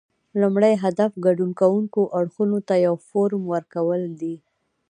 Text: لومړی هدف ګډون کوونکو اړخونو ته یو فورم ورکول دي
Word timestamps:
لومړی 0.41 0.73
هدف 0.83 1.11
ګډون 1.25 1.51
کوونکو 1.61 2.01
اړخونو 2.19 2.57
ته 2.67 2.75
یو 2.85 2.95
فورم 3.07 3.43
ورکول 3.53 4.01
دي 4.21 4.35